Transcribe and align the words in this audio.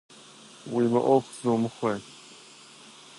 Уи 0.73 0.83
мыӏуэху 0.91 1.33
зумыхуэ! 1.39 1.93